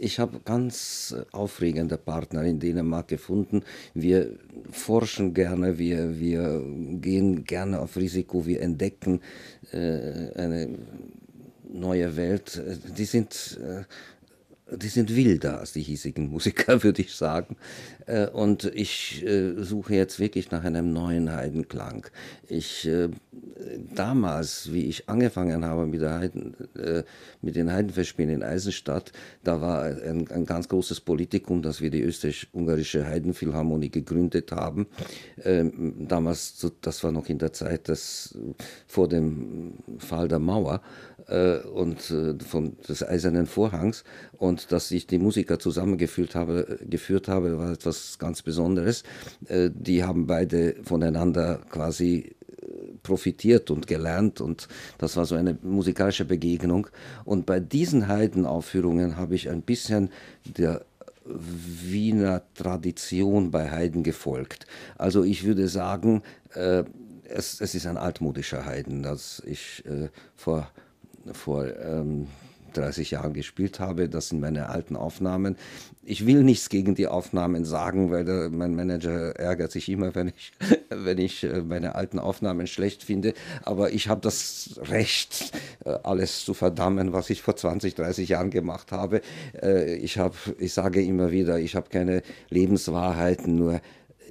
[0.00, 3.62] ich habe ganz aufregende Partner in Dänemark gefunden.
[3.94, 4.38] Wir
[4.70, 6.62] forschen gerne, wir, wir
[7.00, 9.20] gehen gerne auf Risiko, wir entdecken
[9.72, 10.78] äh, eine
[11.72, 12.62] neue Welt.
[12.96, 13.84] Die sind äh,
[14.76, 17.56] die sind wilder als die hiesigen Musiker, würde ich sagen.
[18.06, 22.06] Äh, und ich äh, suche jetzt wirklich nach einem neuen Heidenklang.
[22.48, 23.08] Ich, äh,
[23.94, 26.54] damals, wie ich angefangen habe mit, Heiden,
[27.42, 29.12] mit den Heidenfestspielen in Eisenstadt,
[29.44, 34.86] da war ein, ein ganz großes Politikum, dass wir die österreich-ungarische Heidenphilharmonie gegründet haben.
[35.44, 38.38] Ähm, damals, das war noch in der Zeit des,
[38.86, 40.80] vor dem Fall der Mauer
[41.74, 42.12] und
[42.44, 44.04] vom, des Eisernen Vorhangs.
[44.32, 49.04] Und dass ich die Musiker zusammengeführt habe, geführt habe, war etwas ganz Besonderes.
[49.46, 52.39] Äh, die haben beide voneinander quasi äh,
[53.10, 56.86] profitiert und gelernt und das war so eine musikalische Begegnung.
[57.24, 60.10] Und bei diesen Heidenaufführungen habe ich ein bisschen
[60.44, 60.84] der
[61.24, 64.66] Wiener Tradition bei Haydn gefolgt.
[64.96, 66.22] Also ich würde sagen,
[66.54, 66.84] äh,
[67.24, 70.70] es, es, ist ein altmodischer Haydn, das ich äh, vor,
[71.32, 72.28] vor ähm,
[72.76, 74.08] 30 Jahren gespielt habe.
[74.08, 75.56] Das sind meine alten Aufnahmen.
[76.02, 80.28] Ich will nichts gegen die Aufnahmen sagen, weil der, mein Manager ärgert sich immer, wenn
[80.28, 80.52] ich,
[80.88, 83.34] wenn ich äh, meine alten Aufnahmen schlecht finde.
[83.62, 85.52] Aber ich habe das Recht,
[85.84, 89.20] äh, alles zu verdammen, was ich vor 20, 30 Jahren gemacht habe.
[89.60, 93.80] Äh, ich, hab, ich sage immer wieder, ich habe keine Lebenswahrheiten, nur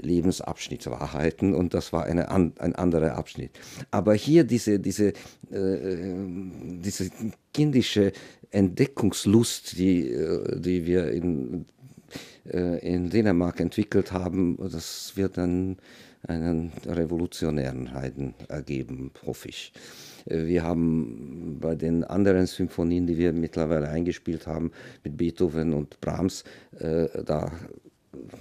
[0.01, 3.51] Lebensabschnittswahrheiten und das war eine, ein anderer Abschnitt.
[3.91, 5.09] Aber hier diese, diese,
[5.51, 6.13] äh,
[6.81, 7.09] diese
[7.53, 8.11] kindische
[8.51, 11.65] Entdeckungslust, die, äh, die wir in,
[12.51, 15.77] äh, in Dänemark entwickelt haben, das wird dann
[16.27, 19.71] einen revolutionären Heiden ergeben, hoffe ich.
[20.25, 24.71] Äh, wir haben bei den anderen Symphonien, die wir mittlerweile eingespielt haben,
[25.03, 26.43] mit Beethoven und Brahms,
[26.79, 27.51] äh, da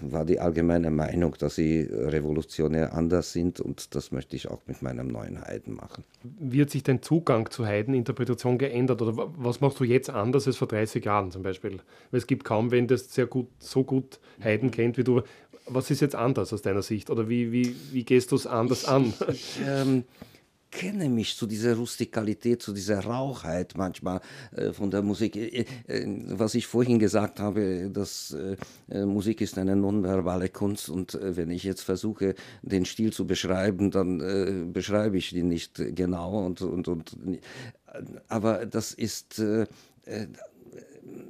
[0.01, 4.83] war die allgemeine Meinung, dass sie revolutionär anders sind und das möchte ich auch mit
[4.83, 6.05] meinem neuen Haydn machen.
[6.23, 10.57] Wie hat sich dein Zugang zur Haydn-Interpretation geändert oder was machst du jetzt anders als
[10.57, 11.79] vor 30 Jahren zum Beispiel?
[12.11, 15.23] Weil es gibt kaum wen, der sehr gut, so gut Haydn kennt wie du.
[15.67, 18.85] Was ist jetzt anders aus deiner Sicht oder wie, wie, wie gehst du es anders
[18.85, 19.13] ich, an?
[19.31, 20.05] Ich, ähm,
[20.79, 24.21] kenne mich zu dieser Rustikalität, zu dieser Rauchheit manchmal
[24.53, 25.35] äh, von der Musik.
[25.35, 28.57] Äh, äh, was ich vorhin gesagt habe, dass äh,
[28.89, 33.27] äh, Musik ist eine nonverbale Kunst und äh, wenn ich jetzt versuche, den Stil zu
[33.27, 37.17] beschreiben, dann beschreibe ich ihn nicht genau und, und, und
[38.29, 39.43] aber das ist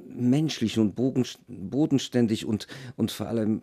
[0.07, 0.95] menschlich und
[1.47, 2.67] bodenständig und,
[2.97, 3.61] und vor allem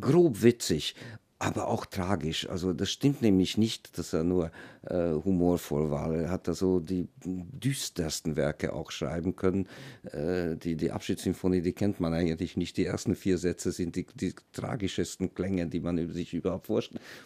[0.00, 0.94] grob witzig
[1.40, 2.48] aber auch tragisch.
[2.48, 4.52] Also das stimmt nämlich nicht, dass er nur
[4.82, 6.14] äh, humorvoll war.
[6.14, 9.66] Er hat also die düstersten Werke auch schreiben können.
[10.12, 12.76] Äh, die, die Abschiedssymphonie, die kennt man eigentlich nicht.
[12.76, 16.68] Die ersten vier Sätze sind die, die tragischesten Klänge, die man sich überhaupt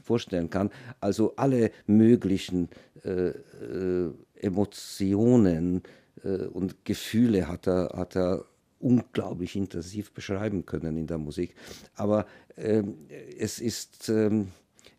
[0.02, 0.70] vorstellen kann.
[1.00, 2.68] Also alle möglichen
[3.04, 5.82] äh, äh Emotionen
[6.22, 8.44] äh, und Gefühle hat er, hat er
[8.84, 11.54] unglaublich intensiv beschreiben können in der Musik.
[11.94, 12.98] Aber ähm,
[13.38, 14.52] es ist, ähm,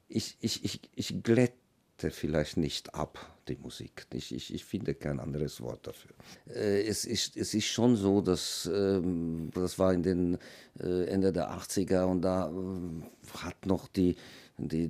[0.08, 4.08] ich, ich, ich, ich glätte vielleicht nicht ab, die Musik.
[4.12, 6.12] Ich, ich, ich finde kein anderes Wort dafür.
[6.50, 10.38] Äh, es, ist, es ist schon so, dass ähm, das war in den
[10.80, 14.16] äh, Ende der 80er und da äh, hat noch die
[14.58, 14.90] die,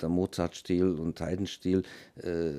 [0.00, 1.82] der Mozart-Stil und Haydn-Stil
[2.16, 2.52] äh,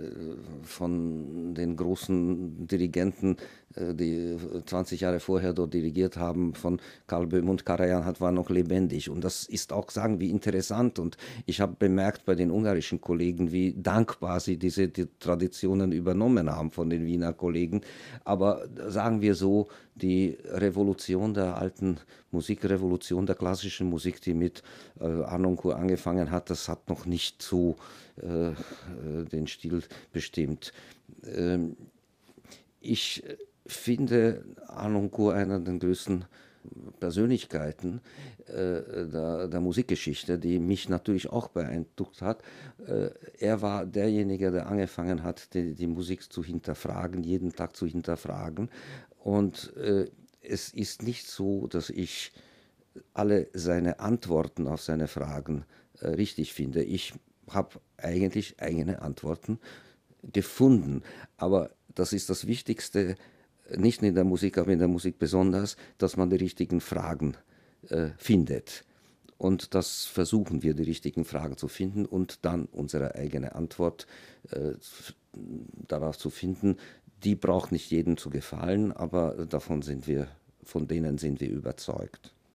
[0.64, 3.38] von den großen Dirigenten,
[3.76, 8.32] äh, die 20 Jahre vorher dort dirigiert haben, von Karl Böhm und Karajan, hat, war
[8.32, 9.10] noch lebendig.
[9.10, 11.00] Und das ist auch, sagen wir, interessant.
[11.00, 16.50] Und ich habe bemerkt bei den ungarischen Kollegen, wie dankbar sie diese die Traditionen übernommen
[16.50, 17.82] haben von den Wiener Kollegen.
[18.24, 21.98] Aber sagen wir so, die Revolution der alten
[22.32, 24.64] Musikrevolution der klassischen Musik, die mit
[25.00, 27.76] äh, Anonco angefangen hat, das hat noch nicht so
[28.22, 28.54] äh, äh
[29.32, 30.74] den Stil bestimmt.
[31.26, 31.76] Ähm,
[32.80, 33.24] ich
[33.68, 36.26] finde Anonco einer der größten
[37.00, 38.02] Persönlichkeiten
[38.48, 42.44] äh, der, der, Musikgeschichte, die mich natürlich auch beeindruckt hat.
[42.86, 43.10] Äh,
[43.40, 48.70] er war derjenige, der angefangen hat, die, die, Musik zu hinterfragen, jeden Tag zu hinterfragen.
[49.24, 50.06] Und äh,
[50.42, 52.32] es ist nicht so, dass ich
[53.14, 55.66] alle seine Antworten auf seine Fragen
[56.00, 56.84] äh, richtig finde.
[56.84, 57.14] Ich
[57.50, 59.60] habe eigentlich eigene Antworten
[60.24, 61.04] gefunden.
[61.38, 63.16] Aber das ist das Wichtigste,
[63.76, 67.38] nicht in der Musik, aber in der Musik besonders, dass man die richtigen Fragen
[67.90, 68.86] äh, findet.
[69.38, 74.06] Und das versuchen wir, die richtigen Fragen zu finden und dann unsere eigene Antwort
[74.52, 74.74] äh,
[75.88, 76.78] darauf zu finden,
[77.24, 80.28] die braucht nicht jedem zu gefallen, aber davon sind wir,
[80.64, 82.34] von denen sind wir überzeugt.